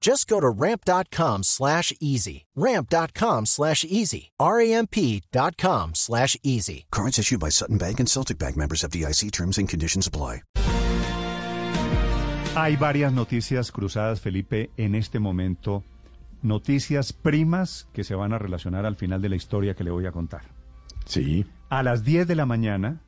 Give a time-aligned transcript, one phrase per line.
[0.00, 2.46] Just go to ramp.com slash easy.
[2.54, 4.30] Ramp.com slash easy.
[4.38, 6.86] R-A-M-P.com slash easy.
[6.90, 10.42] Cards issued by Sutton Bank and Celtic Bank members of DIC terms and conditions apply.
[12.56, 15.84] Hay varias noticias cruzadas, Felipe, en este momento.
[16.42, 20.06] Noticias primas que se van a relacionar al final de la historia que le voy
[20.06, 20.42] a contar.
[21.04, 21.46] Sí.
[21.68, 23.00] A las 10 de la mañana,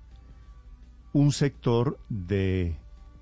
[1.12, 2.78] un sector de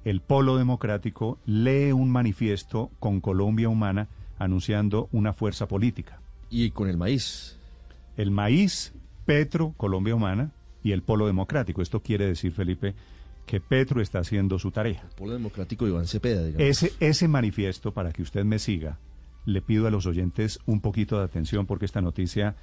[0.09, 6.19] el Polo Democrático lee un manifiesto con Colombia Humana anunciando una fuerza política.
[6.49, 7.59] Y con el maíz.
[8.17, 8.95] El maíz,
[9.27, 11.83] Petro, Colombia Humana y el Polo Democrático.
[11.83, 12.95] Esto quiere decir, Felipe,
[13.45, 15.03] que Petro está haciendo su tarea.
[15.11, 16.67] El Polo Democrático Iván Cepeda, digamos.
[16.67, 18.99] Ese, ese manifiesto, para que usted me siga,
[19.45, 22.57] le pido a los oyentes un poquito de atención porque esta noticia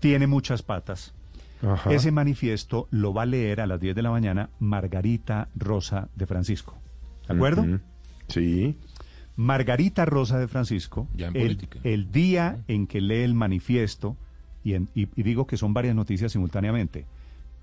[0.00, 1.14] tiene muchas patas.
[1.62, 1.94] Ajá.
[1.94, 6.26] Ese manifiesto lo va a leer a las 10 de la mañana Margarita Rosa de
[6.26, 6.76] Francisco.
[7.30, 7.80] ¿De acuerdo?
[8.28, 8.76] Sí.
[9.36, 11.36] Margarita Rosa de Francisco, Ya en
[11.84, 14.16] el, día en que lee el manifiesto,
[14.62, 17.06] y, en- y- y digo que son varias noticias simultáneamente,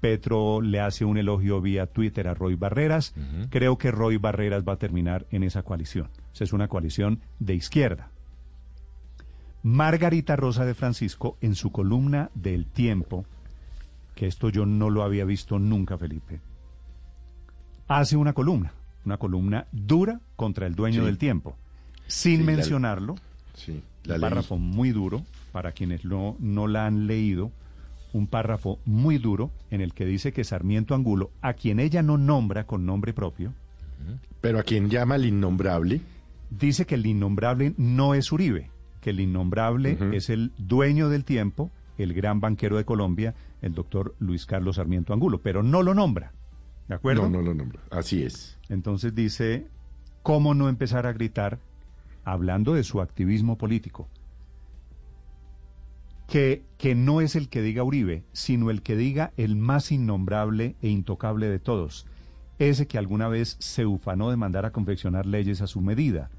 [0.02, 3.14] Petro le hace un elogio vía Twitter a Roy Barreras,
[3.50, 6.10] creo que Roy Barreras va a terminar en esa coalición.
[6.34, 8.10] Esa es una coalición de izquierda.
[9.64, 13.26] Margarita Rosa de Francisco, en su columna del tiempo,
[14.16, 16.39] que esto yo no lo había visto nunca, Felipe,
[17.88, 18.73] hace una columna,
[19.08, 21.06] una columna dura contra el dueño Sí.
[21.06, 21.56] del tiempo,
[22.08, 23.16] sin Sí, la- mencionarlo,
[23.56, 23.72] Sí.
[23.72, 27.52] un La párrafo muy duro, para quienes no, no la han leído,
[28.14, 32.18] un párrafo muy duro en el que dice que Sarmiento Angulo, a quien ella no
[32.18, 33.54] nombra con nombre propio,
[34.42, 36.02] Pero a quien llama el innombrable.
[36.50, 38.70] dice que el innombrable no es Uribe,
[39.02, 44.16] que el innombrable es el dueño del tiempo, el gran banquero de Colombia, el doctor
[44.20, 46.32] Luis Carlos Sarmiento Angulo, pero no lo nombra.
[46.87, 47.23] ¿De acuerdo?
[47.23, 47.80] No, no lo nombro.
[47.92, 48.58] Así es.
[48.70, 49.67] Entonces dice,
[50.23, 51.59] ¿cómo no empezar a gritar,
[52.23, 54.08] hablando de su activismo político,
[56.27, 60.76] que, que no es el que diga Uribe, sino el que diga el más innombrable
[60.81, 62.05] e intocable de todos,
[62.59, 66.30] ese que alguna vez se ufanó de mandar a confeccionar leyes a su medida?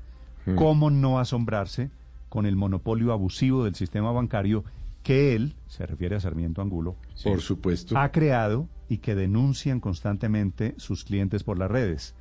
[0.57, 1.91] ¿Cómo no asombrarse
[2.31, 4.65] con el monopolio abusivo del sistema bancario
[5.03, 7.97] que él, se refiere a Sarmiento Angulo, Por supuesto.
[7.99, 12.15] ha creado y que denuncian constantemente sus clientes por las redes.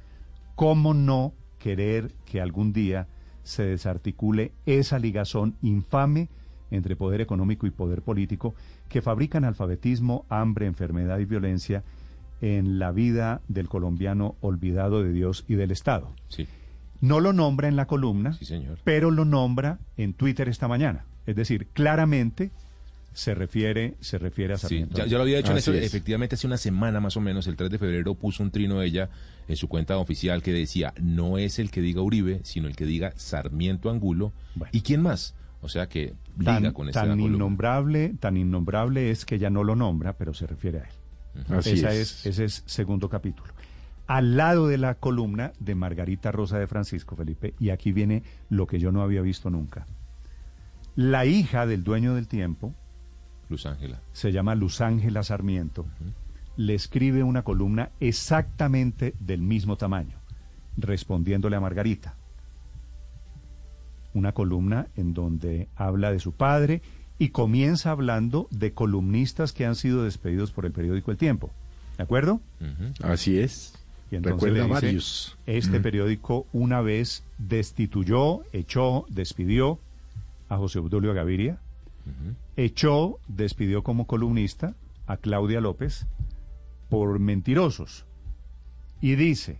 [0.55, 3.07] ¿Cómo no querer que algún día
[3.43, 6.29] se desarticule esa ligazón infame
[6.69, 8.53] entre poder económico y poder político
[8.89, 11.83] que fabrican alfabetismo, hambre, enfermedad y violencia
[12.41, 16.11] en la vida del colombiano olvidado de Dios y del Estado?
[16.27, 16.45] Sí,
[16.99, 18.79] No lo nombra en la columna, sí, señor.
[18.83, 21.05] pero lo nombra en Twitter esta mañana.
[21.25, 22.51] Es decir, claramente
[23.17, 24.97] se refiere, se refiere a Sí, Sarmiento.
[24.99, 25.85] ya, ya lo había hecho, Así Néstor, es.
[25.85, 29.09] efectivamente hace una semana más o menos, el 3 de febrero, puso un trino ella
[29.47, 32.85] en su cuenta oficial que decía, no es el que diga Uribe, sino el que
[32.85, 34.33] diga Sarmiento Angulo.
[34.53, 34.69] Bueno.
[34.71, 35.33] ¿Y quién más?
[35.61, 39.63] O sea que liga tan, con esta tan innombrable, tan innombrable es que ya no
[39.63, 41.47] lo nombra, pero se refiere a él.
[41.57, 42.19] Así Esa es.
[42.19, 42.25] es.
[42.27, 43.51] ese es segundo capítulo.
[44.05, 48.67] Al lado de la columna de Margarita Rosa de Francisco Felipe, y aquí viene lo
[48.67, 49.87] que yo no había visto nunca.
[50.95, 52.73] La hija del dueño del tiempo,
[53.49, 54.01] Luz Ángela.
[54.13, 55.85] se llama Luz Ángela Sarmiento,
[56.57, 60.17] le escribe una columna exactamente del mismo tamaño,
[60.77, 62.15] respondiéndole a Margarita.
[64.13, 66.81] Una columna en donde habla de su padre
[67.19, 71.51] y comienza hablando de columnistas que han sido despedidos por el periódico El Tiempo.
[71.97, 72.41] ¿De acuerdo?
[73.01, 73.73] Así es.
[74.11, 75.37] Y entonces Recuerda le dice, varios.
[75.45, 79.79] Este periódico una vez destituyó, echó, despidió
[80.49, 81.59] a José Obdulio Gaviria,
[82.57, 84.75] echó, despidió como columnista
[85.05, 86.05] a Claudia López
[86.89, 88.05] por mentirosos.
[88.99, 89.59] Y dice,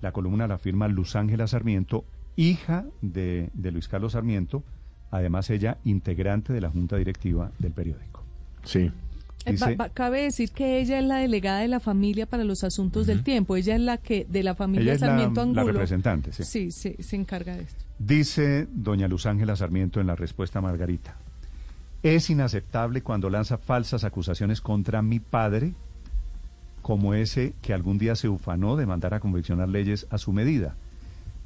[0.00, 2.04] la columna la firma Luz Ángela Sarmiento,
[2.36, 4.64] hija de, de Luis Carlos Sarmiento,
[5.10, 8.24] además ella integrante de la junta directiva del periódico.
[8.64, 8.90] Sí.
[9.46, 13.06] Eh, Dice, cabe decir que ella es la delegada de la familia para los asuntos
[13.06, 13.56] del tiempo.
[13.56, 15.66] Ella es la que de la familia ella es la, Sarmiento la Angulo.
[15.66, 16.44] representante, sí.
[16.44, 17.84] Sí, sí, se encarga de esto.
[17.98, 21.18] Dice doña Luz Ángela Sarmiento en la respuesta a Margarita.
[22.04, 25.72] Es inaceptable cuando lanza falsas acusaciones contra mi padre,
[26.82, 30.76] como ese que algún día se ufanó de mandar a conviccionar leyes a su medida.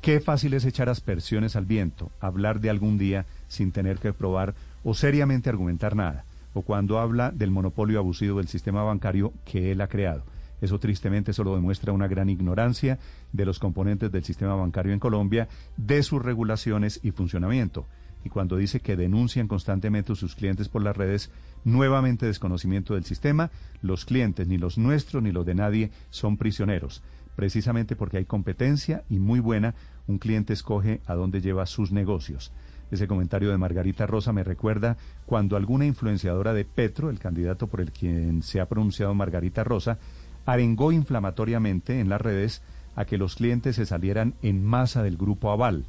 [0.00, 4.56] Qué fácil es echar aspersiones al viento, hablar de algún día sin tener que probar
[4.82, 6.24] o seriamente argumentar nada,
[6.54, 10.24] o cuando habla del monopolio abusivo del sistema bancario que él ha creado.
[10.60, 12.98] Eso tristemente solo demuestra una gran ignorancia
[13.32, 15.46] de los componentes del sistema bancario en Colombia,
[15.76, 17.86] de sus regulaciones y funcionamiento.
[18.24, 21.30] Y cuando dice que denuncian constantemente a sus clientes por las redes,
[21.64, 23.50] nuevamente desconocimiento del sistema,
[23.80, 27.02] los clientes, ni los nuestros ni los de nadie, son prisioneros.
[27.36, 29.74] Precisamente porque hay competencia y muy buena,
[30.08, 32.52] un cliente escoge a dónde lleva sus negocios.
[32.90, 37.80] Ese comentario de Margarita Rosa me recuerda cuando alguna influenciadora de Petro, el candidato por
[37.80, 39.98] el quien se ha pronunciado Margarita Rosa,
[40.46, 42.62] arengó inflamatoriamente en las redes
[42.96, 45.84] a que los clientes se salieran en masa del grupo Aval.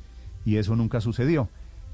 [0.45, 1.49] Y eso nunca sucedió.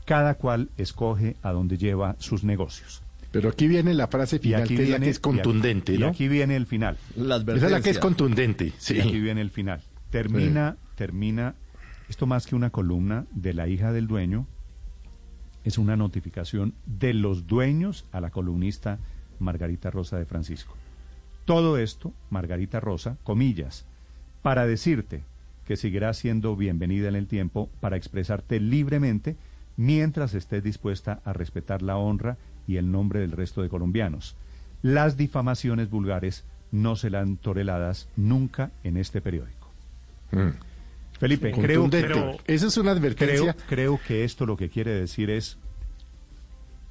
[0.05, 3.01] Cada cual escoge a dónde lleva sus negocios.
[3.31, 5.91] Pero aquí viene la frase Y final, aquí que es la viene, que es contundente,
[5.91, 6.07] y aquí, ¿no?
[6.07, 6.97] y aquí viene el final.
[7.17, 8.95] La Esa es la que es contundente, sí.
[8.95, 9.81] Y aquí viene el final.
[10.09, 11.55] Termina, termina,
[12.07, 14.47] esto más que una columna de la hija del dueño,
[15.65, 18.99] es una notificación de los dueños a la columnista
[19.39, 20.75] Margarita Rosa de Francisco.
[21.43, 23.85] Todo esto, Margarita Rosa, comillas,
[24.41, 25.23] para decirte
[25.65, 29.35] que seguirás siendo bienvenida en el tiempo para expresarte libremente
[29.77, 32.37] mientras estés dispuesta a respetar la honra
[32.67, 34.35] y el nombre del resto de colombianos.
[34.81, 39.69] Las difamaciones vulgares no serán toleradas nunca en este periódico.
[40.31, 40.49] Mm.
[41.19, 43.53] Felipe, creo, creo, Esa es una advertencia.
[43.53, 45.57] creo, creo que esto lo que quiere decir es,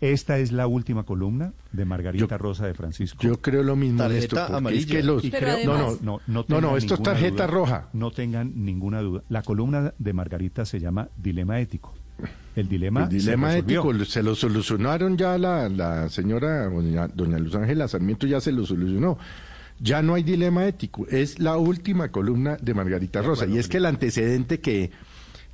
[0.00, 3.22] esta es la última columna de Margarita Yo- Rosa de Francisco.
[3.22, 4.96] Yo creo lo mismo, Tarjeta porque es amarilla.
[4.96, 5.24] que los...
[5.24, 7.88] Y Pero creo- además- no, no, no, no, No, esto es ninguna tarjeta duda, roja.
[7.92, 9.22] No tengan ninguna duda.
[9.28, 11.94] La columna de Margarita se llama Dilema Ético.
[12.56, 17.38] El dilema, El dilema se ético se lo solucionaron ya la, la señora doña, doña
[17.38, 19.18] Luz Ángela Sarmiento ya se lo solucionó.
[19.80, 23.46] Ya no hay dilema ético, es la última columna de Margarita Rosa.
[23.46, 24.92] y es que el antecedente que,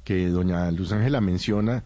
[0.05, 1.85] que doña Luz Ángela menciona,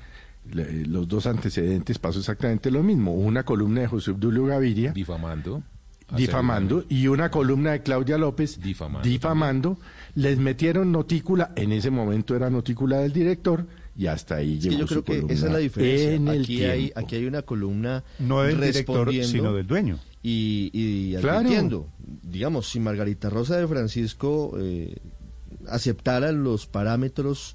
[0.51, 3.15] le- los dos antecedentes pasó exactamente lo mismo.
[3.15, 5.63] Una columna de José Obdulio Gaviria Difamando.
[6.17, 9.79] difamando y una columna de Claudia López Difamando difamando.
[10.17, 13.65] Les metieron notícula, en ese momento era notícula del director
[13.97, 16.13] y hasta ahí llegó yo su creo que columna esa es la diferencia.
[16.15, 19.99] en el Aquí hay, aquí hay una columna No del director, sino del dueño.
[20.23, 21.39] y, y Claro.
[21.39, 21.89] advirtiendo.
[22.23, 24.97] Digamos, si Margarita Rosa de Francisco eh,
[25.69, 27.55] aceptara los parámetros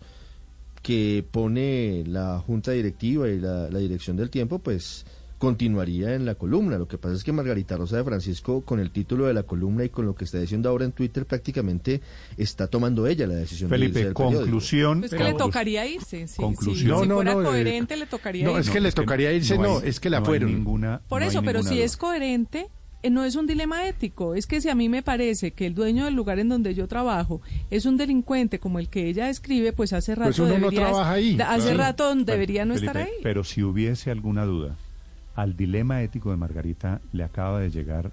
[0.81, 5.05] que pone la junta directiva y la, la dirección del tiempo, pues
[5.39, 6.77] continuaría en la columna.
[6.77, 9.83] Lo que pasa es que Margarita Rosa de Francisco, con el título de la columna
[9.85, 12.01] y con lo que está diciendo ahora en Twitter, prácticamente
[12.37, 14.41] está tomando ella la decisión de Felipe, del periódico.
[14.41, 14.99] conclusión.
[14.99, 16.27] Pues que le tocaría irse.
[16.27, 16.75] sí, Conclusión.
[16.77, 16.85] sí.
[16.87, 18.61] No, si no, fuera no, eh, coherente, le tocaría no, irse.
[18.61, 20.51] es que le tocaría irse, no, hay- es que la no fueron.
[20.53, 21.85] ninguna- Por no eso, pero si duda.
[21.85, 22.67] es coherente,
[23.01, 24.35] eh, no es un dilema ético.
[24.35, 26.85] Es que si a mí me parece que el dueño del lugar en donde yo
[26.89, 27.39] trabajo
[27.71, 30.81] es un delincuente como el que ella escribe, pues hace rato Pues uno no debería,
[30.89, 31.37] trabaja ahí.
[31.39, 31.77] hace Claro.
[31.77, 33.13] rato debería no Felipe, estar ahí.
[33.23, 34.75] Pero si hubiese alguna duda,
[35.41, 38.11] al dilema ético de Margarita le acaba de llegar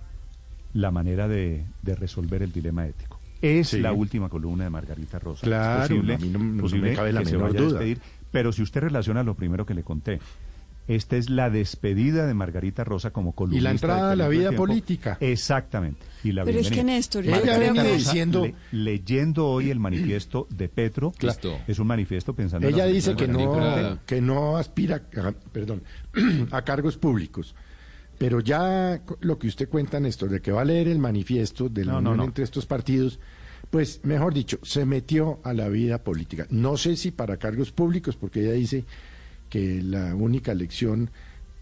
[0.74, 3.18] la manera de, de resolver el dilema ético.
[3.42, 3.80] Es Sí.
[3.80, 5.44] la última columna de Margarita Rosa.
[5.44, 7.52] Claro, es posible, a mí no- no posible me cabe la que se menor a
[7.52, 7.68] duda.
[7.80, 10.20] despedir, pero si usted relaciona lo primero que le conté,
[10.88, 13.60] esta es la despedida de Margarita Rosa como columnista.
[13.60, 14.66] Y la entrada a la vida Tiempo.
[14.66, 15.18] política.
[15.20, 16.00] Exactamente.
[16.24, 16.84] Y la Pero es que.
[16.84, 21.58] Néstor, Ella que- Rosa, diciendo- le- leyendo hoy el manifiesto de Petro, Listo.
[21.66, 25.82] es un manifiesto pensando en Ella dice que no, que no aspira, a, perdón,
[26.50, 27.54] a cargos públicos.
[28.18, 31.84] Pero ya lo que usted cuenta, Néstor, de que va a leer el manifiesto de
[31.84, 32.24] la No, no, unión no.
[32.24, 33.18] entre estos partidos,
[33.68, 36.46] pues, mejor dicho, se metió a la vida política.
[36.48, 38.84] No sé si para cargos públicos, porque ella dice
[39.48, 41.10] que la única elección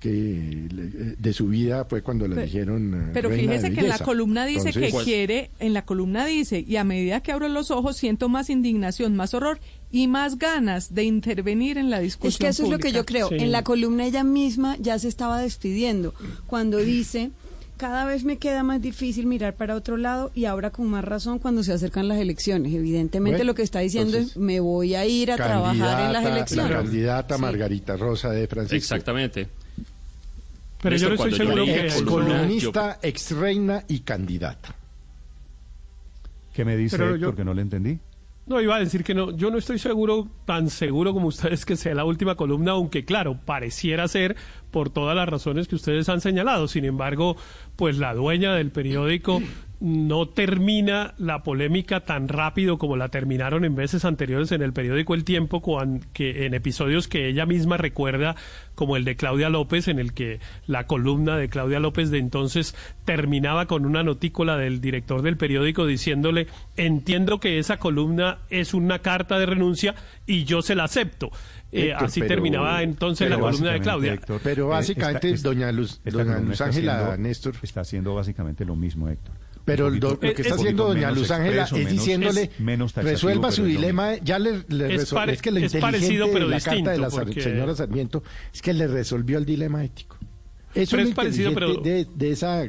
[0.00, 3.74] que le- de su vida fue cuando la Pero- eligieron eh, Pero reina de fíjese
[3.74, 6.84] que en la columna dice Entonces, que pues, quiere, en la columna dice, y a
[6.84, 9.58] medida que abro los ojos siento más indignación, más horror
[9.90, 12.32] y más ganas de intervenir en la discusión.
[12.32, 13.30] Es que eso es lo que yo creo.
[13.32, 16.12] En la columna ella misma ya se estaba despidiendo
[16.46, 17.30] cuando dice,
[17.76, 21.38] cada vez me queda más difícil mirar para otro lado y ahora con más razón
[21.38, 22.72] cuando se acercan las elecciones.
[22.72, 26.12] Evidentemente Bueno, lo que está diciendo entonces, es, me voy a ir a trabajar en
[26.12, 26.70] las elecciones.
[26.70, 27.42] La candidata Sí.
[27.42, 28.76] Margarita Rosa de Francisco.
[28.76, 29.48] Exactamente.
[30.82, 34.74] Pero yo no estoy seguro yo que Ex columnista, ex reina y candidata.
[36.52, 37.98] ¿Qué me dice Pero Héctor yo- que no le entendí?
[38.46, 41.76] No, iba a decir que no, yo no estoy seguro, tan seguro como ustedes que
[41.76, 44.36] sea la última columna, aunque claro, pareciera ser
[44.70, 46.68] por todas las razones que ustedes han señalado.
[46.68, 47.36] Sin embargo,
[47.76, 49.40] pues la dueña del periódico
[49.80, 55.14] no termina la polémica tan rápido como la terminaron en veces anteriores en el periódico
[55.14, 55.62] El Tiempo,
[56.12, 58.36] que en episodios que ella misma recuerda,
[58.74, 62.74] como el de Claudia López, en el que la columna de Claudia López de entonces
[63.04, 69.00] terminaba con una notícula del director del periódico diciéndole, entiendo que esa columna es una
[69.00, 69.94] carta de renuncia
[70.26, 71.30] y yo se la acepto.
[71.72, 74.20] Eh, así terminaba entonces la columna de Claudia.
[74.42, 77.54] pero eh, básicamente, doña Luz, doña Luz Ángela Néstor.
[77.62, 79.34] Está haciendo básicamente lo mismo, Héctor.
[79.64, 82.50] Pero lo, que está haciendo doña Luz Ángela es diciéndole,
[82.96, 86.90] resuelva su dilema, ya le, es, es, que lo es parecido, pero la distinto, carta
[86.92, 87.10] de la
[87.42, 90.18] señora Sarmiento es que le resolvió el dilema ético.
[90.74, 91.76] Eso es parecido, pero...
[91.76, 92.68] de, de esa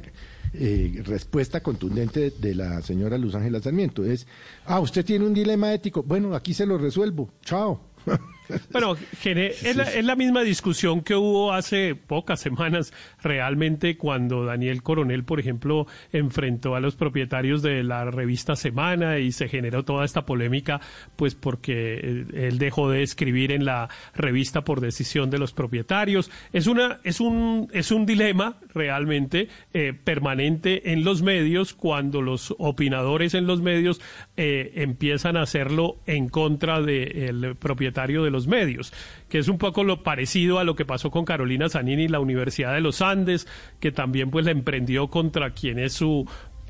[0.54, 4.06] eh, respuesta contundente de la señora Luz Ángela Sarmiento.
[4.06, 4.26] Es,
[4.66, 6.02] ah, usted tiene un dilema ético.
[6.02, 7.30] Bueno, aquí se lo resuelvo.
[7.44, 7.82] Chao.
[8.72, 14.84] Bueno, es la, es la, misma discusión que hubo hace pocas semanas realmente cuando Daniel
[14.84, 20.06] Coronel, por ejemplo, enfrentó a los propietarios de la revista Semana y se generó toda
[20.06, 20.82] esta polémica,
[21.16, 26.32] pues porque eh, él dejó de escribir en la revista por decisión de los propietarios.
[26.54, 32.54] Es una, es un, es un dilema realmente eh, permanente en los medios cuando los
[32.58, 34.02] opinadores en los medios
[34.38, 38.94] eh, empiezan a hacerlo en contra del propietario de los medios,
[39.30, 42.20] que es un poco lo parecido a lo que pasó con Carolina Zanini y la
[42.20, 43.48] Universidad de los Andes,
[43.80, 46.28] que también pues la emprendió contra quien es su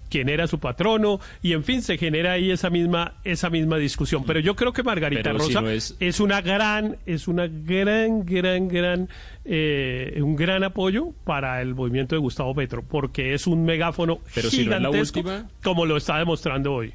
[0.10, 4.24] quien era su patrono y en fin se genera ahí esa misma esa misma discusión.
[4.26, 6.20] Pero yo creo que Margarita Rosa es...
[6.20, 9.10] una gran es una gran gran gran
[9.44, 14.50] eh, un gran apoyo para el movimiento de Gustavo Petro porque es un megáfono pero
[14.50, 15.24] gigantesco
[15.62, 16.94] como lo está demostrando hoy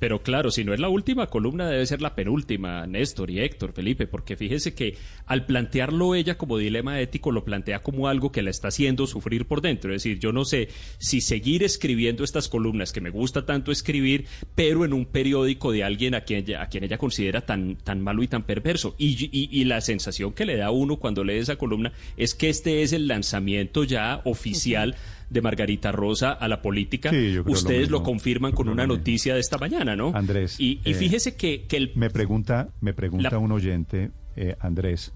[0.00, 3.74] pero claro, si no es la última columna, debe ser la penúltima, Néstor y Héctor,
[3.74, 8.40] Felipe, porque fíjese que al plantearlo ella como dilema ético, lo plantea como algo que
[8.40, 9.94] la está haciendo sufrir por dentro.
[9.94, 14.24] Es decir, yo no sé si seguir escribiendo estas columnas que me gusta tanto escribir,
[14.54, 18.22] pero en un periódico de alguien a quien a quien ella considera tan, tan malo
[18.22, 18.94] y tan perverso.
[18.96, 22.48] Y, y, la sensación que le da a uno cuando lee esa columna es que
[22.48, 24.96] este es el lanzamiento ya oficial
[25.30, 27.10] de Margarita Rosa a la política.
[27.46, 30.12] Ustedes lo, confirman con una noticia de esta mañana, ¿no?
[30.14, 30.58] Andrés.
[30.58, 31.92] Y, eh, fíjese que, que, el...
[31.94, 35.12] Me pregunta, me pregunta un oyente, eh, Andrés,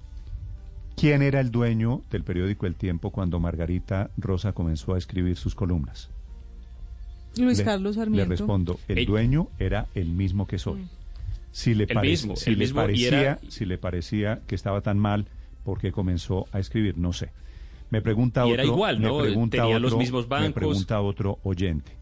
[0.96, 5.54] ¿quién era el dueño del periódico El Tiempo cuando Margarita Rosa comenzó a escribir sus
[5.54, 6.10] columnas?
[7.36, 8.28] Luis Carlos Sarmiento.
[8.28, 10.82] Le respondo, el dueño era el mismo que soy.
[10.82, 10.88] Mm.
[11.50, 11.86] Si le,
[12.36, 15.26] si le parecía, si le parecía que estaba tan mal,
[15.64, 16.98] ¿por qué comenzó a escribir?
[16.98, 17.30] No sé.
[17.94, 19.22] Me pregunta otro, igual, ¿no?
[19.48, 20.48] Tenía otro, los mismos bancos.
[20.48, 21.92] Me pregunta otro oyente.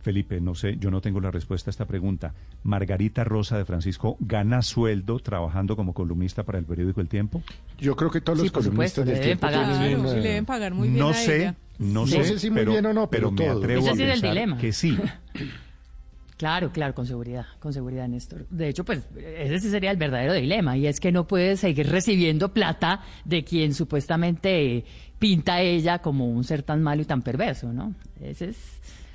[0.00, 2.34] Felipe, no sé, yo no tengo la respuesta a esta pregunta.
[2.64, 7.40] ¿Margarita Rosa de Francisco gana sueldo trabajando como columnista para el periódico El Tiempo?
[7.78, 11.14] Yo creo que todos los columnistas del Tiempo tienen, le deben pagar muy bien no
[11.14, 14.98] sé, No sé, si muy bien o no, pero, me atrevo a pensar que sí.
[16.42, 18.48] Claro, claro, con seguridad, con seguridad, Néstor.
[18.50, 22.52] De hecho, pues ese sería el verdadero dilema, y es que no puede seguir recibiendo
[22.52, 24.84] plata de quien supuestamente
[25.22, 27.94] pinta ella como un ser tan malo y tan perverso, ¿no?
[28.20, 28.56] Ese es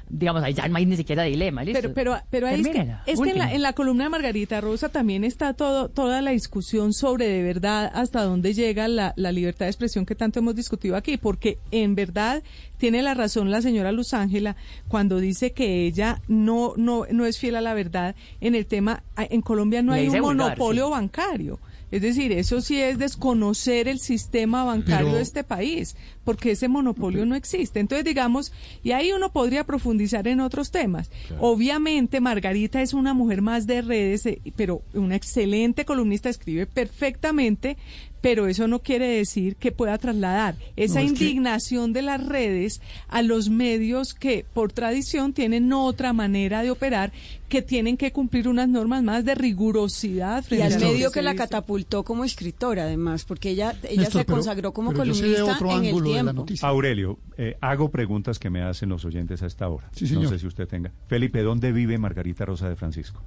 [0.09, 1.81] digamos, ahí ya no hay ni siquiera dilema, ¿listo?
[1.81, 4.61] Pero, pero, pero ahí es que, es que en, la, en, la, columna de Margarita
[4.61, 9.33] Rosa también está todo, toda la discusión sobre de verdad hasta dónde llega la, la
[9.33, 12.41] libertad de expresión que tanto hemos discutido aquí, porque en verdad
[12.77, 14.55] tiene la razón la señora Luz Ángela
[14.87, 19.03] cuando dice que ella no, no, no es fiel a la verdad en el tema,
[19.17, 21.59] en Colombia no hay un monopolio bancario.
[21.89, 27.25] Es decir, eso sí es desconocer el sistema bancario de este país, porque ese monopolio
[27.25, 27.79] no existe.
[27.79, 28.51] Entonces, digamos,
[28.83, 31.09] y ahí uno podría profundizar en otros temas.
[31.39, 37.77] Obviamente, Margarita es una mujer más de redes, eh, pero una excelente columnista, escribe perfectamente,
[38.21, 43.49] pero eso no quiere decir que pueda trasladar esa indignación de las redes a los
[43.49, 47.11] medios que por tradición tienen otra manera de operar,
[47.49, 50.43] que tienen que cumplir unas normas más de rigurosidad.
[50.49, 54.93] Y al medio que la catapultó como escritora, además, porque ella, ella se consagró como
[54.93, 56.45] columnista en el tiempo.
[56.61, 59.89] Aurelio, eh, hago preguntas que me hacen los oyentes a esta hora.
[60.11, 60.91] no sé si usted tenga.
[61.07, 63.21] Felipe, ¿dónde vive Margarita Rosa de Francisco?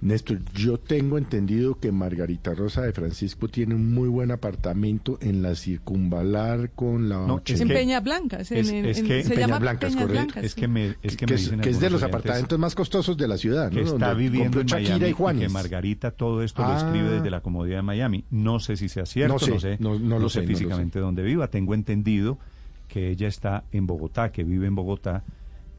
[0.00, 5.42] Néstor, yo tengo entendido que Margarita Rosa de Francisco tiene un muy buen apartamento en
[5.42, 7.26] la circunvalar con la...
[7.26, 10.38] No, es en Peña Blanca, es, que, se llama Blancas, correcto.
[10.38, 13.26] Es que me, es que, me dicen que es de los apartamentos más costosos de
[13.26, 13.88] la ciudad, que ¿no?
[13.88, 17.82] está viviendo en Miami y, que Margarita todo esto lo escribe desde la comodidad de
[17.82, 18.24] Miami.
[18.30, 21.48] No sé si sea cierto, no sé, no, lo sé, físicamente dónde viva.
[21.48, 22.38] Tengo entendido
[22.86, 25.24] que ella está en Bogotá, que vive en Bogotá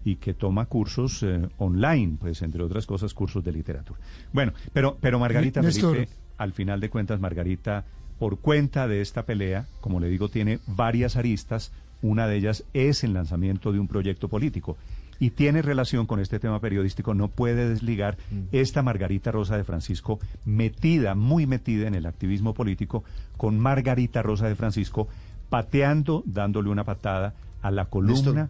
[0.06, 4.00] y que toma cursos eh, online, pues entre otras cosas cursos de literatura.
[4.32, 7.86] Bueno, pero, pero Margarita Felipe, al final de cuentas, Margarita,
[8.18, 11.72] por cuenta de esta pelea, como le digo, tiene varias aristas.
[12.02, 14.78] Una de ellas es el lanzamiento de un proyecto político
[15.20, 18.40] y tiene relación con este tema periodístico, no puede desligar mm.
[18.54, 23.04] esta Margarita Rosa de Francisco metida, muy metida en el activismo político,
[23.36, 25.10] con Margarita Rosa de Francisco
[25.50, 28.50] pateando, dándole una patada a la columna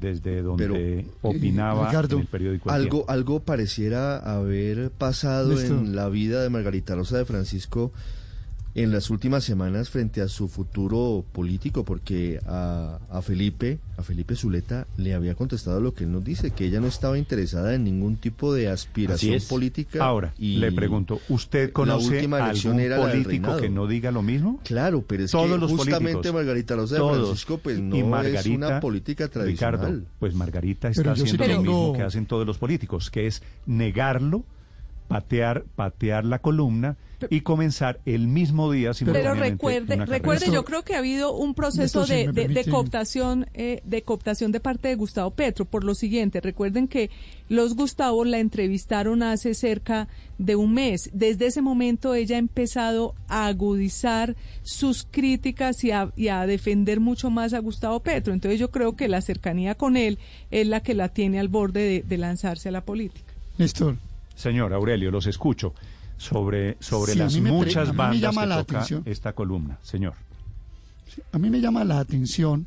[0.00, 2.70] desde donde eh, opinaba en el periódico.
[2.70, 7.92] algo, algo pareciera haber pasado en la vida de Margarita Rosa de Francisco
[8.74, 14.34] en las últimas semanas frente a su futuro político, porque a, a, Felipe, a Felipe
[14.34, 17.84] Zuleta, le había contestado lo que él nos dice, que ella no estaba interesada en
[17.84, 20.04] ningún tipo de aspiración política.
[20.04, 24.60] Ahora, y le pregunto, ¿usted conoce algún político que no diga lo mismo?
[24.64, 29.74] Claro, pero es que justamente Margarita Rosa de Francisco, pues no es una política tradicional.
[29.80, 34.44] Ricardo, pues Margarita está haciendo lo mismo que hacen todos los políticos, que es negarlo,
[35.08, 36.96] patear, patear la columna
[37.30, 42.06] y comenzar el mismo día Pero recuerde, recuerde, yo creo que ha habido un proceso
[42.06, 46.40] de, de, cooptación, eh, de cooptación de parte de Gustavo Petro por lo siguiente.
[46.40, 47.10] Recuerden que
[47.48, 50.08] los Gustavo la entrevistaron hace cerca
[50.38, 51.10] de un mes.
[51.12, 57.00] Desde ese momento ella ha empezado a agudizar sus críticas y a, y a defender
[57.00, 58.32] mucho más a Gustavo Petro.
[58.32, 60.18] Entonces yo creo que la cercanía con él
[60.50, 63.32] es la que la tiene al borde de, lanzarse a la política.
[63.58, 63.96] Néstor.
[64.34, 65.74] Señor Aurelio, los escucho
[66.16, 70.14] sobre, sobre las muchas bandas que toca esta columna, señor.
[71.32, 72.66] a mí me llama la atención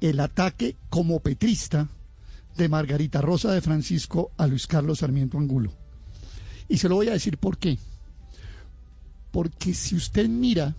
[0.00, 1.88] el ataque como petrista
[2.56, 5.72] de Margarita Rosa de Francisco a Luis Carlos Sarmiento Angulo.
[6.68, 7.78] Y se lo voy a decir por qué.
[9.30, 10.74] Porque si usted mira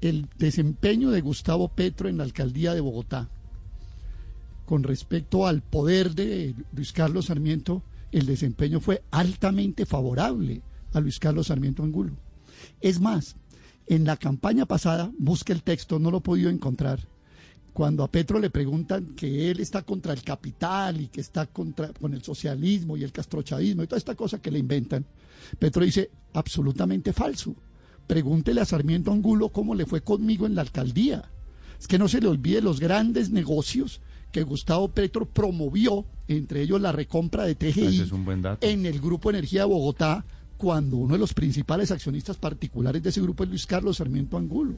[0.00, 3.28] el desempeño de Gustavo Petro en la alcaldía de Bogotá
[4.66, 7.82] con respecto al poder de Luis Carlos Sarmiento,
[8.12, 12.12] el desempeño fue altamente favorable a Luis Carlos Sarmiento Angulo.
[12.80, 13.36] Es más,
[13.86, 17.08] en la campaña pasada, busque el texto, no lo he podido encontrar,
[17.72, 21.92] cuando a Petro le preguntan que él está contra el capital y que está contra
[21.94, 25.06] con el socialismo y el castrochavismo y toda esta cosa que le inventan,
[25.58, 27.54] Petro dice absolutamente falso.
[28.06, 31.30] Pregúntele a Sarmiento Angulo cómo le fue conmigo en la alcaldía.
[31.80, 36.80] Es que no se le olvide los grandes negocios que Gustavo Petro promovió, entre ellos
[36.80, 38.10] la recompra de TGI
[38.62, 40.24] en el Grupo Energía de Bogotá,
[40.56, 44.74] cuando uno de los principales accionistas particulares de ese grupo es Luis Carlos Sarmiento Angulo.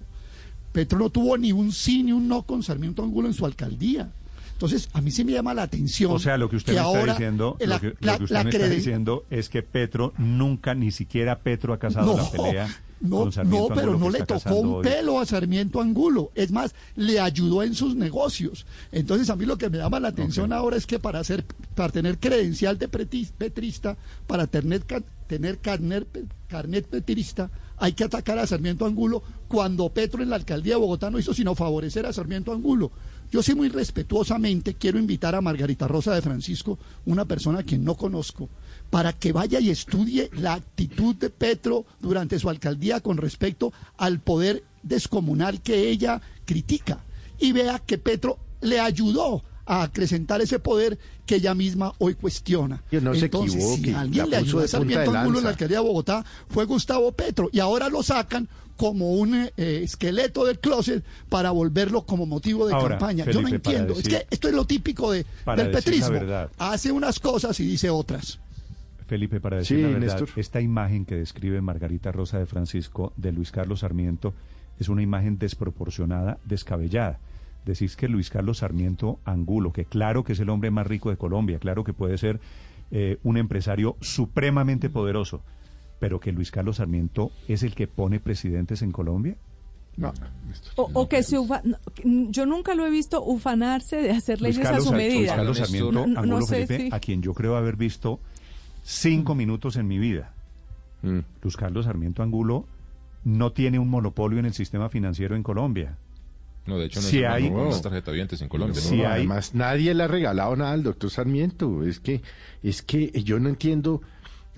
[0.72, 4.10] Petro no tuvo ni un sí ni un no con Sarmiento Angulo en su alcaldía.
[4.54, 6.12] Entonces, a mí sí me llama la atención.
[6.12, 9.48] O sea, lo que usted me está diciendo, lo que, usted me está diciendo es
[9.48, 12.68] que Petro nunca, ni siquiera Petro ha casado la pelea
[13.04, 16.30] no, no, pero no le tocó un pelo a Sarmiento Angulo.
[16.34, 18.66] Es más, le ayudó en sus negocios.
[18.92, 21.92] Entonces, a mí lo que me llama la atención ahora es que para hacer, para
[21.92, 24.84] tener credencial de petrista, para tener,
[25.26, 26.06] tener carnet,
[26.48, 31.10] carnet petrista, hay que atacar a Sarmiento Angulo cuando Petro en la alcaldía de Bogotá
[31.10, 32.90] no hizo sino favorecer a Sarmiento Angulo.
[33.34, 37.82] Yo sí muy respetuosamente quiero invitar a Margarita Rosa de Francisco, una persona a quien
[37.82, 38.48] no conozco,
[38.90, 44.20] para que vaya y estudie la actitud de Petro durante su alcaldía con respecto al
[44.20, 47.04] poder descomunal que ella critica
[47.40, 52.84] y vea que Petro le ayudó a acrecentar ese poder que ella misma hoy cuestiona.
[52.92, 55.84] no Entonces, se equivoque, si alguien le ayudó a Sarmiento Angulo en la alcaldía de
[55.84, 61.50] Bogotá fue Gustavo Petro y ahora lo sacan como un eh, esqueleto del closet para
[61.50, 63.24] volverlo como motivo de campaña.
[63.24, 63.94] Yo no entiendo.
[63.94, 65.24] es que esto es lo típico de,
[65.56, 66.18] del petrismo.
[66.58, 68.40] Hace unas cosas y dice otras.
[69.06, 73.52] Felipe, para decir la verdad, esta imagen que describe Margarita Rosa de Francisco de Luis
[73.52, 74.32] Carlos Sarmiento
[74.78, 77.18] es una imagen desproporcionada, descabellada.
[77.64, 81.16] Decís que Luis Carlos Sarmiento Angulo, que claro que es el hombre más rico de
[81.16, 82.40] Colombia, claro que puede ser
[82.90, 85.42] eh, un empresario supremamente poderoso,
[86.04, 89.36] pero que Luis Carlos Sarmiento es el que pone presidentes en Colombia.
[89.96, 90.12] No.
[90.76, 91.38] O, que se
[92.04, 95.14] yo nunca lo he visto ufanarse de hacer leyes a su medida.
[95.14, 98.20] Luis Carlos Sarmiento Angulo Felipe, a quien yo creo haber visto
[98.82, 100.34] cinco minutos en mi vida.
[101.00, 101.20] Mm.
[101.40, 102.66] Luis Carlos Sarmiento Angulo
[103.24, 105.96] no tiene un monopolio en el sistema financiero en Colombia.
[106.66, 108.78] No, de hecho no si hay no, tarjeta en Colombia.
[108.78, 111.82] Si Además, nadie le ha regalado nada al doctor Sarmiento.
[111.82, 112.20] Es que,
[112.62, 114.02] es que yo no entiendo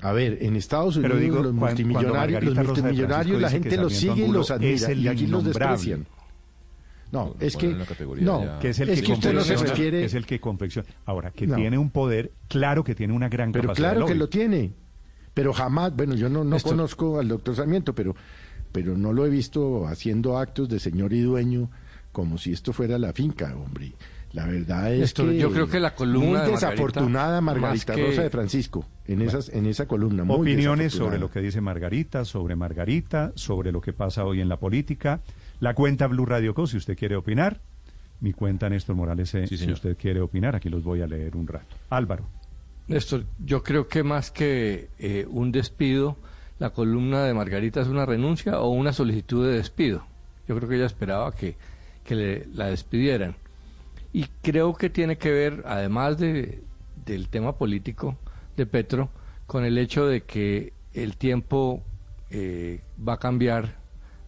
[0.02, 4.28] a ver, en Estados Unidos digo, los multimillonarios, los multimillonarios la gente los sigue y
[4.28, 6.06] los admira y aquí los desprecian.
[7.12, 7.68] No, es que
[8.20, 10.88] no, que es el que, usted no se refiere, es el que confecciona.
[11.04, 13.90] Ahora, que tiene un poder, claro que tiene una gran pero capacidad.
[13.90, 14.72] Pero claro que lo tiene.
[15.32, 18.16] Pero jamás, bueno, yo no, no conozco al doctor Sarmiento, pero,
[18.72, 21.70] pero no lo he visto haciendo actos de señor y dueño
[22.10, 23.92] como si esto fuera la finca, hombre
[24.36, 28.84] La verdad es que yo creo que la columna muy desafortunada Margarita, Rosa de Francisco
[29.06, 30.24] en esas en esa columna.
[30.28, 34.58] opiniones sobre lo que dice Margarita, sobre Margarita, sobre lo que pasa hoy en la
[34.58, 35.22] política.
[35.58, 36.66] La cuenta Blue Radio Co.
[36.66, 37.62] Si usted quiere opinar,
[38.20, 39.34] mi cuenta Néstor Morales.
[39.34, 41.74] Eh, si usted quiere opinar, aquí los voy a leer un rato.
[41.88, 42.26] Álvaro.
[42.88, 46.18] Néstor, yo creo que más que eh, un despido,
[46.58, 50.04] la columna de Margarita es una renuncia o una solicitud de despido.
[50.46, 51.56] Yo creo que ella esperaba que,
[52.04, 53.34] que la despidieran.
[54.16, 56.62] Y creo que tiene que ver, además de,
[57.04, 58.16] del tema político
[58.56, 59.10] de Petro,
[59.46, 61.82] con el hecho de que el tiempo
[62.30, 63.74] eh, va a cambiar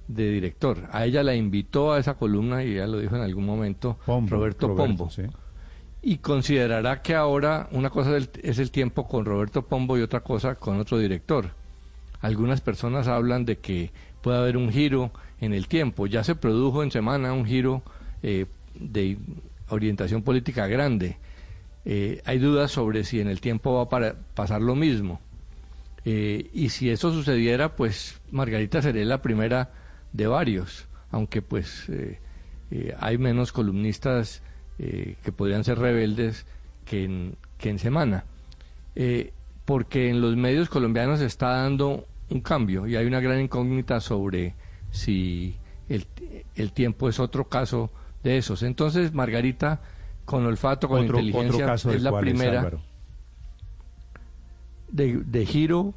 [0.07, 0.87] de director.
[0.93, 4.77] A ella la invitó a esa columna, y ella lo dijo en algún momento, Roberto,
[4.77, 5.09] Pombo.
[6.03, 10.57] Y considerará que ahora una cosa es el tiempo con Roberto Pombo y otra cosa
[10.57, 11.53] con otro director.
[12.21, 16.07] Algunas personas hablan de que puede haber un giro en el tiempo.
[16.07, 17.81] Ya se produjo en semana un giro
[18.23, 19.17] eh, de
[19.71, 21.17] orientación política grande.
[21.85, 25.21] Eh, hay dudas sobre si en el tiempo va para pasar lo mismo.
[26.05, 29.71] Eh, y si eso sucediera, pues Margarita sería la primera
[30.13, 32.19] de varios, aunque pues eh,
[32.99, 34.43] hay menos columnistas
[34.79, 36.47] que podrían ser rebeldes
[36.85, 38.25] que en, que en semana.
[39.65, 44.01] porque en los medios colombianos se está dando un cambio y hay una gran incógnita
[44.01, 44.55] sobre
[44.93, 45.57] si
[45.89, 46.07] el,
[46.55, 47.91] el tiempo es otro caso
[48.29, 48.63] de esos.
[48.63, 49.81] Entonces, Margarita,
[50.25, 52.71] con olfato, con inteligencia, es la primera
[54.91, 55.95] de, de, giro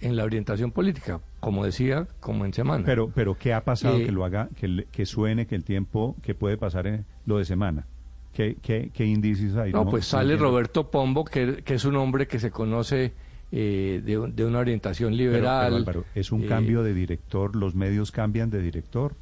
[0.00, 2.84] en la orientación política, como decía, como en semana.
[2.84, 6.16] Pero, pero ¿qué ha pasado eh, que lo haga, que, que suene que el tiempo
[6.22, 7.86] que puede pasar en lo de semana?
[8.32, 9.72] ¿Qué, qué, qué indicios hay?
[9.72, 13.12] No, pues sale Roberto Pombo, que, que, es un hombre que se conoce
[13.50, 16.04] eh, de, de, una orientación liberal.
[16.14, 19.16] es un cambio eh, de director, los medios cambian de director.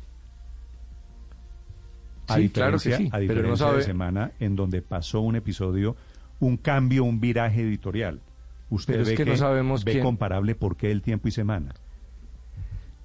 [2.29, 3.79] A sí, claro que sí, a diferencia pero no sabe...
[3.79, 5.97] de semana en donde pasó un episodio,
[6.41, 8.21] un cambio, un viraje editorial.
[8.69, 11.75] ¿Usted ve, que, no sabemos ve comparable por qué el tiempo y semana?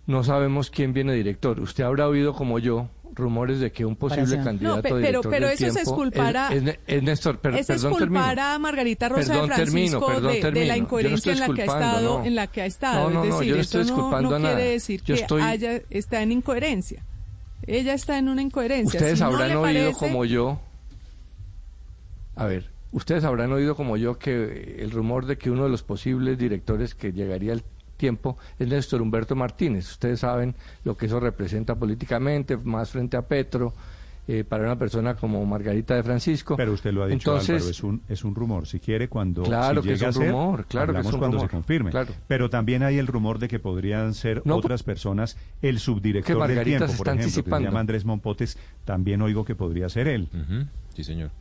[0.08, 1.60] No sabemos quién viene director.
[1.60, 5.50] Usted habrá oído como yo rumores de que un posible candidato no, pero, director pero
[5.50, 9.48] eso es culpar a es, es, Néstor, per, es perdón, culpar a Margarita Rosa de
[9.48, 12.26] Francisco de, de, la incoherencia no en la que ha estado no.
[12.26, 14.64] en la que ha estado no, no, es decir, yo no estoy esto no, quiere
[14.64, 15.42] decir que estoy...
[15.42, 17.04] haya, está en incoherencia
[17.78, 19.00] ella está en una incoherencia.
[19.00, 20.60] Ustedes habrán oído como yo.
[22.36, 25.84] A ver, ustedes habrán oído como yo que el rumor de que uno de los
[25.84, 27.64] posibles directores que llegaría al
[27.98, 29.90] tiempo es Néstor Humberto Martínez.
[29.90, 33.74] Ustedes saben lo que eso representa políticamente, más frente a Petro,
[34.28, 36.56] eh, para una persona como Margarita de Francisco.
[36.56, 38.68] Pero usted lo ha dicho, Entonces, es un, es un rumor.
[38.68, 41.56] Si quiere, cuando claro que es un rumor, claro que es un cuando rumor, se
[41.56, 41.92] confirme.
[41.92, 42.14] Claro.
[42.28, 45.38] Pero también hay el rumor de que podrían ser otras personas.
[45.62, 49.90] El subdirector del tiempo, por ejemplo, que se llama Andrés Monpotes, también oigo que podría
[49.90, 50.30] ser él.
[50.96, 51.32] Sí, señor.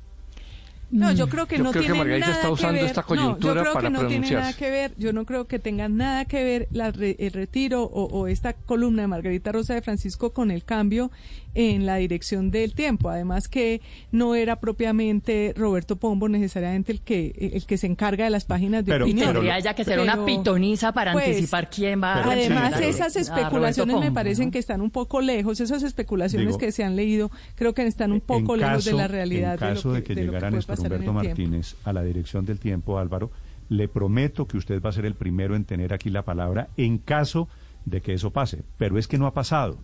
[0.90, 2.90] No, yo creo que no tiene nada está usando que ver.
[2.90, 4.92] esta coyuntura no, yo creo que no tiene nada que ver.
[4.96, 9.03] Yo no creo que tenga nada que ver la el retiro o, o, esta columna
[9.03, 11.11] de Margarita Rosa de Francisco con el cambio
[11.55, 13.09] en la dirección del tiempo.
[13.09, 18.31] Además que no era propiamente Roberto Pombo necesariamente el que el que se encarga de
[18.31, 19.33] las páginas de opinión.
[19.33, 23.98] Tendría ya que ser una pitoniza para pues, anticipar quién va a Además esas especulaciones
[23.98, 25.61] me parecen que están un poco lejos.
[25.61, 29.53] Esas especulaciones que se han leído creo que están un poco lejos de la realidad.
[29.55, 33.30] En caso de, que, de que llegaran Humberto Martínez a la dirección del tiempo, Álvaro,
[33.68, 36.98] le prometo que usted va a ser el primero en tener aquí la palabra en
[36.98, 37.48] caso
[37.84, 38.62] de que eso pase.
[38.78, 39.78] Pero es que no ha pasado.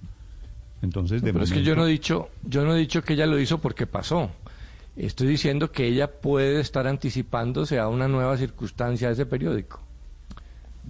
[0.83, 3.27] Entonces, de pero es que yo no he dicho, yo no he dicho que ella
[3.27, 4.31] lo hizo porque pasó.
[4.97, 9.86] Estoy diciendo que ella puede estar anticipándose a una nueva circunstancia de ese periódico.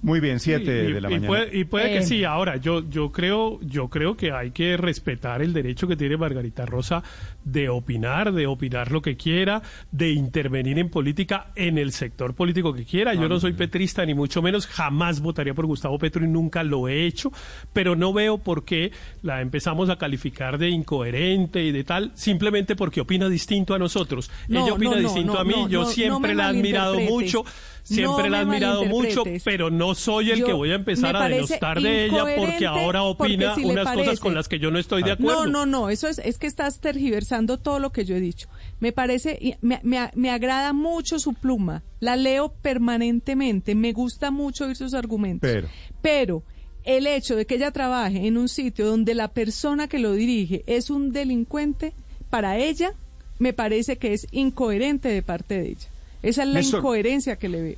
[0.03, 1.27] Muy bien, siete de la y mañana.
[1.27, 2.03] Puede, y puede que Eh.
[2.03, 2.25] sí.
[2.25, 6.67] Ahora, yo, yo creo, yo creo que hay que respetar el derecho que tiene Margarita
[6.67, 7.03] Rosa
[7.45, 12.73] de opinar, de opinar lo que quiera, de intervenir en política en el sector político
[12.73, 13.15] que quiera.
[13.15, 16.89] Yo no soy petrista ni mucho menos, jamás votaría por Gustavo Petro y nunca lo
[16.89, 17.33] he hecho,
[17.73, 22.77] pero no veo por qué la empezamos a calificar de incoherente y de tal, simplemente
[22.77, 24.31] porque opina distinto a nosotros.
[24.49, 26.47] No, Ella opina no, no, distinto no, a mí, no, yo no, siempre la he
[26.59, 27.45] admirado mucho.
[27.87, 31.15] Siempre No la he admirado mucho, pero no soy el Yo- que voy a empezar
[31.17, 34.73] a denostar de ella porque ahora porque opina si unas cosas con las que yo
[34.73, 35.47] no estoy de acuerdo.
[35.47, 38.49] No, no, no, eso es, es que estás tergiversando todo lo que yo he dicho.
[38.81, 44.33] Me parece, y me, me, me agrada mucho su pluma, la leo permanentemente, me gusta
[44.33, 45.49] mucho oír sus argumentos.
[45.49, 45.69] Pero.
[46.03, 46.43] Pero
[46.83, 50.65] el hecho de que ella trabaje en un sitio donde la persona que lo dirige
[50.67, 51.93] es un delincuente,
[52.31, 52.93] para ella
[53.39, 55.89] me parece que es incoherente de parte de ella.
[56.27, 56.81] Esa es la Néstor.
[56.81, 57.77] incoherencia que le veo.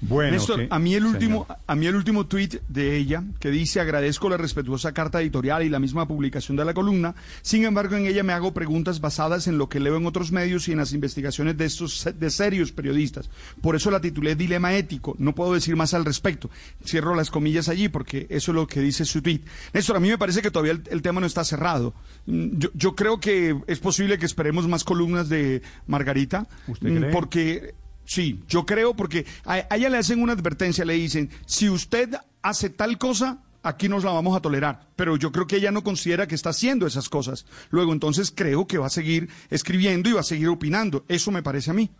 [0.00, 3.80] Bueno, Néstor, a mí el último, a mí el último tuit de ella que dice
[3.80, 7.14] agradezco la respetuosa carta editorial y la misma publicación de la columna.
[7.42, 10.68] Sin embargo, en ella me hago preguntas basadas en lo que leo en otros medios
[10.68, 13.28] y en las investigaciones de estos de serios periodistas.
[13.60, 15.16] Por eso la titulé Dilema ético.
[15.18, 16.48] No puedo decir más al respecto.
[16.84, 19.44] Cierro las comillas allí porque eso es lo que dice su tuit.
[19.72, 21.94] Néstor, a mí me parece que todavía el, tema no está cerrado.
[22.26, 26.46] Mm, yo, yo, creo que es posible que esperemos más columnas de Margarita.
[26.68, 27.10] ¿Usted cree?
[27.10, 27.74] Porque
[28.08, 32.08] Sí, yo creo porque a, ella le hacen una advertencia, le dicen, si usted
[32.40, 34.88] hace tal cosa, aquí nos la vamos a tolerar.
[34.96, 37.44] Pero yo creo que ella no considera que está haciendo esas cosas.
[37.68, 41.04] Luego, entonces creo que va a seguir escribiendo y va a seguir opinando.
[41.06, 41.90] Eso me parece a mí.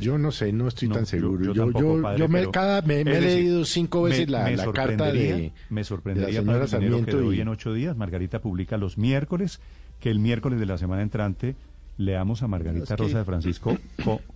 [0.00, 1.52] Yo no sé, no estoy tan seguro.
[1.52, 1.70] Yo,
[2.16, 5.52] yo, me, cada, me, he leído cinco veces la, carta de.
[5.68, 9.60] Me sorprendería, de la señora que hoy en ocho días Margarita publica los miércoles,
[10.00, 11.54] que el miércoles de la semana entrante
[11.98, 13.76] leamos a Margarita Rosa de Francisco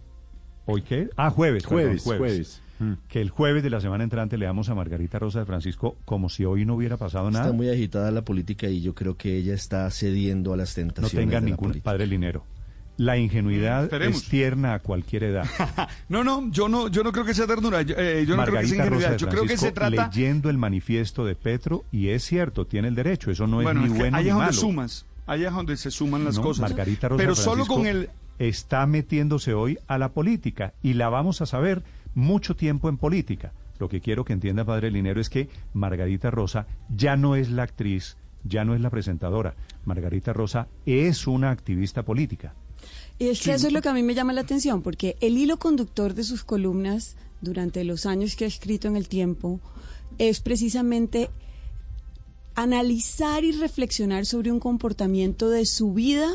[0.66, 1.08] ¿Hoy qué?
[1.16, 1.64] Ah, jueves.
[1.66, 2.62] Jueves, jueves.
[2.80, 2.94] Mm.
[3.08, 6.30] Que el jueves de la semana entrante le damos a Margarita Rosa de Francisco como
[6.30, 7.44] si hoy no hubiera pasado nada.
[7.44, 11.12] Está muy agitada la política y yo creo que ella está cediendo a las tentaciones.
[11.12, 12.44] No tenga ningún padre Linero.
[12.96, 15.46] La ingenuidad mm, es tierna a cualquier edad.
[16.08, 17.82] no, no, yo no, yo no creo que sea ternura.
[17.82, 19.16] Yo, eh, no creo que sea ingenuidad.
[19.16, 22.94] Yo creo que se trata leyendo el manifiesto de Petro y es cierto, tiene el
[22.94, 23.30] derecho.
[23.30, 26.38] Eso no es ni bueno ahí es donde sumas, ahí es donde se suman las
[26.38, 26.70] cosas.
[26.70, 28.10] Margarita Rosa Pero solo con el
[28.40, 31.82] está metiéndose hoy a la política y la vamos a saber
[32.14, 33.52] mucho tiempo en política.
[33.78, 37.64] Lo que quiero que entienda Padre Linero es que Margarita Rosa ya no es la
[37.64, 39.54] actriz, ya no es la presentadora.
[39.84, 42.54] Margarita Rosa es una activista política.
[43.18, 45.36] Y es que eso es lo que a mí me llama la atención, porque el
[45.36, 49.60] hilo conductor de sus columnas durante los años que ha escrito en el tiempo
[50.16, 51.28] es precisamente
[52.54, 56.30] analizar y reflexionar sobre un comportamiento de su vida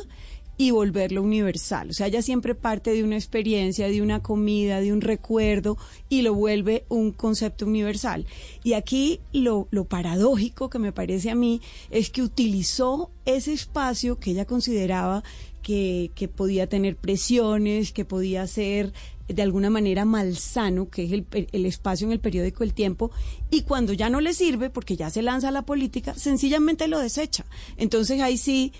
[0.57, 1.89] y volverlo universal.
[1.89, 5.77] O sea, ella siempre parte de una experiencia, de una comida, de un recuerdo
[6.09, 8.25] y lo vuelve un concepto universal.
[8.63, 14.19] Y aquí lo, lo paradójico que me parece a mí es que utilizó ese espacio
[14.19, 15.23] que ella consideraba
[15.61, 18.93] que, que podía tener presiones, que podía ser
[19.27, 23.09] de alguna manera malsano, que es el, el, espacio en el periódico El Tiempo,
[23.49, 26.99] y cuando ya no le sirve, porque ya se lanza a la política, sencillamente lo
[26.99, 27.45] desecha.
[27.77, 28.73] Entonces ahí sí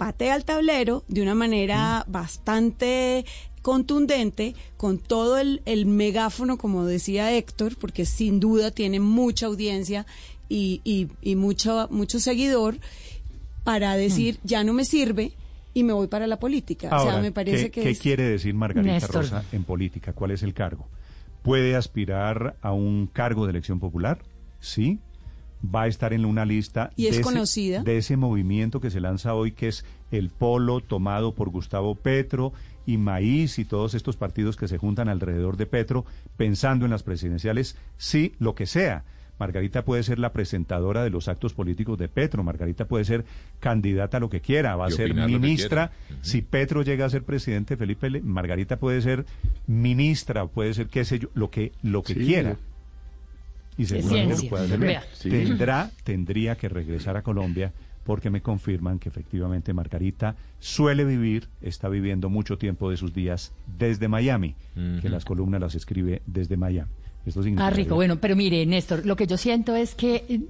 [0.00, 2.10] patea al tablero de una manera mm.
[2.10, 3.26] bastante
[3.60, 10.06] contundente, con todo el, megáfono, como decía Héctor, porque sin duda tiene mucha audiencia
[10.48, 10.80] y,
[11.20, 12.78] y, mucho, mucho seguidor,
[13.62, 14.46] para decir, mm.
[14.46, 15.32] ya no me sirve,
[15.74, 16.88] y me voy para la política.
[16.96, 20.14] o sea, me parece ¿qué, que ¿qué quiere decir Margarita Rosa en política?
[20.14, 20.88] ¿Cuál es el cargo?
[21.42, 24.22] ¿Puede aspirar a un cargo de elección popular?
[24.60, 24.98] Sí
[25.62, 29.34] va a estar en una lista ¿Y de, Ese, de ese movimiento que se lanza
[29.34, 32.52] hoy, que es el polo tomado por Gustavo Petro
[32.86, 36.04] y Maíz y todos estos partidos que se juntan alrededor de Petro,
[36.36, 39.04] pensando en las presidenciales, sí, lo que sea.
[39.38, 43.24] Margarita puede ser la presentadora de los actos políticos de Petro, Margarita puede ser
[43.58, 45.92] candidata a lo que quiera, va a ser ministra.
[46.20, 49.24] Si Petro llega a ser presidente, Felipe, Margarita puede ser
[49.66, 52.58] ministra, puede ser qué sé yo, lo que, lo que quiera
[53.80, 54.64] y seguramente lo puede
[54.96, 57.72] hacer Tendrá, tendría que regresar a Colombia
[58.04, 63.52] porque me confirman que efectivamente Margarita suele vivir, está viviendo mucho tiempo de sus días
[63.78, 64.54] desde Miami,
[65.00, 66.90] que las columnas las escribe desde Miami.
[67.30, 67.94] Esto ah, rico.
[67.94, 70.40] Bueno, pero mire, Néstor, lo que yo siento es que eh,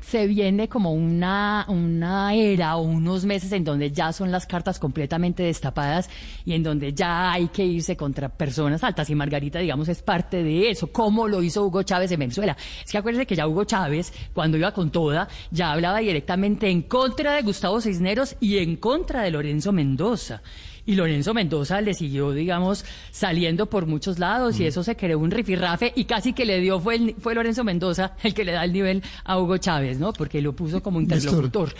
[0.00, 4.78] se viene como una, una era o unos meses en donde ya son las cartas
[4.78, 6.08] completamente destapadas
[6.44, 9.10] y en donde ya hay que irse contra personas altas.
[9.10, 12.56] Y Margarita, digamos, es parte de eso, como lo hizo Hugo Chávez en Venezuela.
[12.84, 16.82] Es que acuérdense que ya Hugo Chávez, cuando iba con toda, ya hablaba directamente en
[16.82, 20.42] contra de Gustavo Cisneros y en contra de Lorenzo Mendoza
[20.90, 25.30] y Lorenzo Mendoza le siguió, digamos, saliendo por muchos lados y eso se creó un
[25.30, 28.72] rifirrafe y casi que le dio, fue, fue Lorenzo Mendoza el que le da el
[28.72, 30.12] nivel a Hugo Chávez, ¿no?
[30.12, 31.72] Porque lo puso como interlocutor.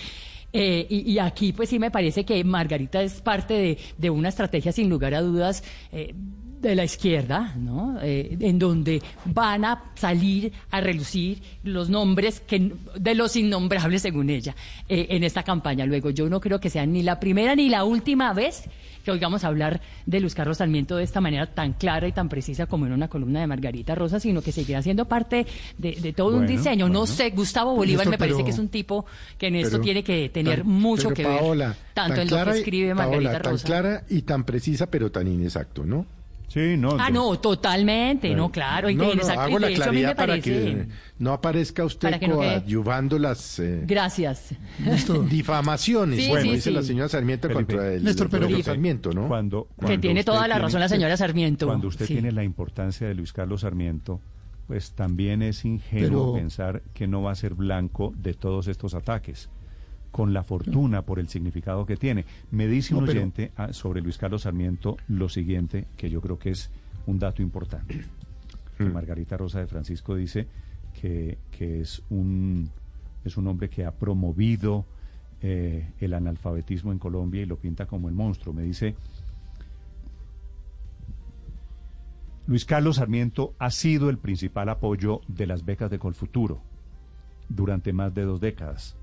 [0.53, 4.71] Eh, y, aquí, pues sí me parece que Margarita es parte de, de una estrategia,
[4.71, 6.15] sin lugar a dudas, eh,
[6.61, 7.99] de la izquierda, ¿no?
[8.03, 14.31] Eh, en donde van a salir a relucir los nombres que, de los innombrables, según
[14.31, 14.55] ella,
[14.89, 15.87] en esta campaña.
[15.87, 18.69] Luego, yo no creo que sea ni la primera ni la última vez
[19.05, 22.67] que oigamos hablar de Luis Carlos Sarmiento de esta manera tan clara y tan precisa
[22.67, 25.47] como en una columna de Margarita Rosa, sino que seguirá siendo parte
[25.79, 26.89] de, todo un diseño.
[26.89, 29.07] No sé, Gustavo Bolívar me parece que es un tipo
[29.39, 33.39] que en esto tiene que tener mucho que ver, tanto en lo que escribe Margarita
[33.39, 33.67] Rosa.
[33.67, 36.07] Tan clara y tan precisa, pero tan inexacto, ¿no?
[36.51, 36.97] Sí, no.
[36.99, 38.91] Ah, no, totalmente, no, claro.
[38.91, 40.89] No, no, hago la claridad para que
[41.21, 44.57] no aparezca usted coadyuvando las eh, Gracias.
[45.31, 49.29] difamaciones, bueno, dice la señora Sarmiento contra el, Néstor, pero Sarmiento, ¿no?
[49.29, 51.69] Cuando, que tiene toda la razón la señora Sarmiento.
[51.69, 54.21] Cuando usted tiene la importancia de Luis Carlos Sarmiento,
[54.67, 59.49] pues también es ingenuo pensar que no va a ser blanco de todos estos ataques
[60.11, 62.25] con la fortuna por el significado que tiene.
[62.51, 66.51] Me dice un oyente ah, sobre Luis Carlos Sarmiento lo siguiente, que yo creo que
[66.51, 66.71] es
[67.07, 68.05] un dato importante.
[68.79, 68.93] Mm.
[68.93, 70.47] Margarita Rosa de Francisco dice
[71.01, 72.71] que, es, un,
[73.25, 74.85] es un hombre que ha promovido
[75.41, 78.53] eh, el analfabetismo en Colombia y lo pinta como el monstruo.
[78.55, 78.97] Me dice,
[82.47, 86.61] Luis Carlos Sarmiento ha sido el principal apoyo de las becas de Colfuturo
[87.49, 88.97] durante más de dos décadas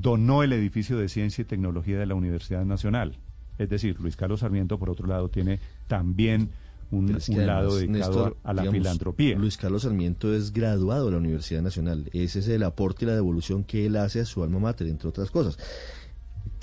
[0.00, 3.18] donó el edificio de Ciencia y Tecnología de la Universidad Nacional.
[3.58, 5.58] Es decir, Luis Carlos Sarmiento, por otro lado, tiene
[5.88, 6.50] también
[6.90, 9.36] un, lado dedicado a la filantropía.
[9.36, 12.08] Luis Carlos Sarmiento es graduado de la Universidad Nacional.
[12.12, 15.08] Ese es el aporte y la devolución que él hace a su alma mater, entre
[15.08, 15.58] otras cosas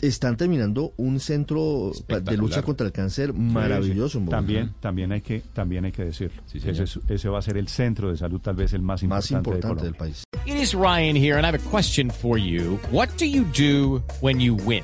[0.01, 4.19] están terminando un centro de lucha contra el cáncer maravilloso.
[4.29, 6.41] También, también hay que, también hay que decirlo.
[6.53, 9.83] ese, va a ser el centro de salud, tal vez el más importante, más importante
[9.83, 10.23] del país.
[10.45, 12.79] It is Ryan here, and I have a question for you.
[12.91, 14.83] What do you do when you win?